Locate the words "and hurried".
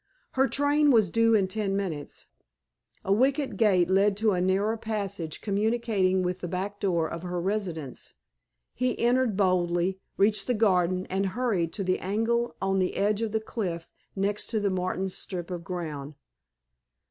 11.11-11.71